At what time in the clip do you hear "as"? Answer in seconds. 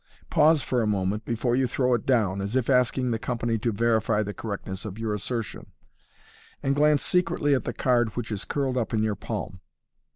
2.41-2.55